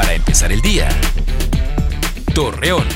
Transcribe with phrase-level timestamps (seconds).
[0.00, 0.88] Para empezar el día.
[2.34, 2.86] Torreón.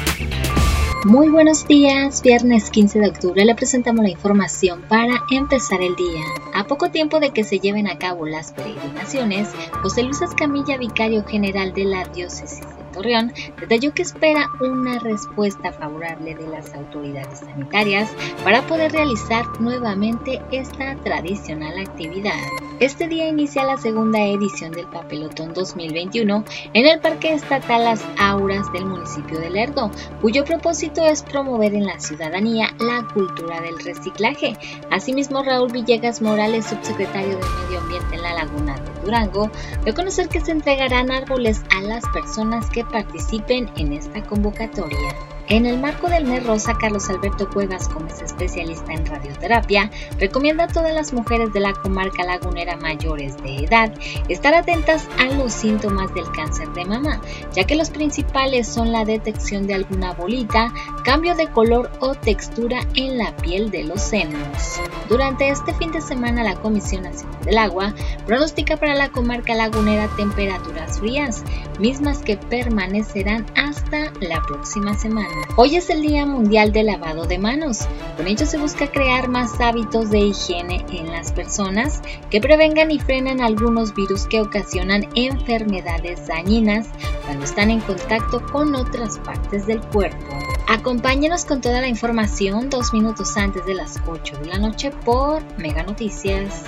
[1.05, 6.23] Muy buenos días, viernes 15 de octubre le presentamos la información para empezar el día.
[6.55, 9.51] A poco tiempo de que se lleven a cabo las peregrinaciones,
[9.83, 12.63] José Luis Escamilla, vicario general de la diócesis
[12.95, 18.11] Torreón, detalló que espera una respuesta favorable de las autoridades sanitarias
[18.43, 22.33] para poder realizar nuevamente esta tradicional actividad.
[22.81, 28.73] Este día inicia la segunda edición del Papelotón 2021 en el Parque Estatal Las Auras
[28.73, 29.91] del municipio de Lerdo,
[30.21, 34.57] cuyo propósito es promover en la ciudadanía la cultura del reciclaje.
[34.91, 39.51] Asimismo, Raúl Villegas Morales, subsecretario de Medio Ambiente en la Laguna de Durango,
[39.85, 45.34] dio conocer que se entregarán árboles a las personas que participen en esta convocatoria.
[45.49, 50.65] En el marco del mes rosa, Carlos Alberto Cuevas, como es especialista en radioterapia, recomienda
[50.65, 53.93] a todas las mujeres de la comarca lagunera mayores de edad
[54.29, 57.21] estar atentas a los síntomas del cáncer de mama,
[57.53, 60.73] ya que los principales son la detección de alguna bolita,
[61.05, 64.81] cambio de color o textura en la piel de los senos.
[65.11, 67.95] Durante este fin de semana, la Comisión Nacional del Agua
[68.27, 71.45] pronostica para la comarca lagunera temperaturas frías,
[71.79, 75.34] mismas que permanecerán hasta la próxima semana.
[75.57, 77.87] Hoy es el Día Mundial del Lavado de Manos.
[78.17, 82.99] Con ello se busca crear más hábitos de higiene en las personas que prevengan y
[82.99, 86.89] frenen algunos virus que ocasionan enfermedades dañinas
[87.25, 90.35] cuando están en contacto con otras partes del cuerpo.
[90.69, 95.43] Acompáñenos con toda la información dos minutos antes de las 8 de la noche por
[95.59, 96.63] Mega Noticias.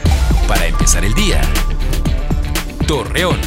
[0.47, 1.41] Para empezar el día.
[2.87, 3.39] Torreón.